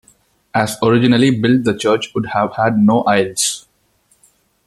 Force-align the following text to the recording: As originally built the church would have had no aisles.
As 0.55 0.77
originally 0.81 1.29
built 1.39 1.63
the 1.63 1.77
church 1.77 2.11
would 2.15 2.25
have 2.33 2.55
had 2.55 2.75
no 2.75 3.03
aisles. 3.03 3.67